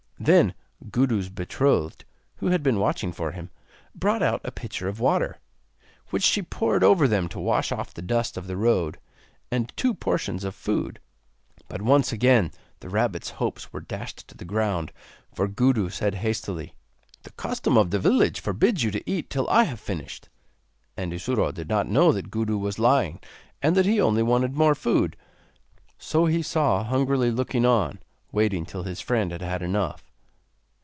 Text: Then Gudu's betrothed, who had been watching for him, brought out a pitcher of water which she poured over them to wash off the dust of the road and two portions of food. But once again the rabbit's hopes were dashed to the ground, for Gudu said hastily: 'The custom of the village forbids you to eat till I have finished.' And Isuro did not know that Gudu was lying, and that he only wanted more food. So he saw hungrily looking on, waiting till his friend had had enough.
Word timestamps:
Then 0.23 0.53
Gudu's 0.91 1.29
betrothed, 1.29 2.05
who 2.35 2.49
had 2.49 2.61
been 2.61 2.77
watching 2.77 3.11
for 3.11 3.31
him, 3.31 3.49
brought 3.95 4.21
out 4.21 4.39
a 4.43 4.51
pitcher 4.51 4.87
of 4.87 4.99
water 4.99 5.39
which 6.11 6.21
she 6.21 6.43
poured 6.43 6.83
over 6.83 7.07
them 7.07 7.27
to 7.29 7.39
wash 7.39 7.71
off 7.71 7.91
the 7.91 8.03
dust 8.03 8.37
of 8.37 8.45
the 8.45 8.55
road 8.55 8.99
and 9.51 9.75
two 9.75 9.95
portions 9.95 10.43
of 10.43 10.53
food. 10.53 10.99
But 11.67 11.81
once 11.81 12.11
again 12.11 12.51
the 12.81 12.89
rabbit's 12.89 13.31
hopes 13.41 13.73
were 13.73 13.79
dashed 13.81 14.27
to 14.27 14.37
the 14.37 14.45
ground, 14.45 14.91
for 15.33 15.47
Gudu 15.47 15.89
said 15.89 16.13
hastily: 16.13 16.75
'The 17.23 17.31
custom 17.31 17.75
of 17.75 17.89
the 17.89 17.97
village 17.97 18.41
forbids 18.41 18.83
you 18.83 18.91
to 18.91 19.09
eat 19.09 19.27
till 19.27 19.49
I 19.49 19.63
have 19.63 19.79
finished.' 19.79 20.29
And 20.95 21.11
Isuro 21.13 21.51
did 21.51 21.67
not 21.67 21.89
know 21.89 22.11
that 22.11 22.29
Gudu 22.29 22.59
was 22.59 22.77
lying, 22.77 23.19
and 23.59 23.75
that 23.75 23.87
he 23.87 23.99
only 23.99 24.21
wanted 24.21 24.53
more 24.55 24.75
food. 24.75 25.17
So 25.97 26.27
he 26.27 26.43
saw 26.43 26.83
hungrily 26.83 27.31
looking 27.31 27.65
on, 27.65 27.97
waiting 28.31 28.67
till 28.67 28.83
his 28.83 29.01
friend 29.01 29.31
had 29.31 29.41
had 29.41 29.63
enough. 29.63 30.03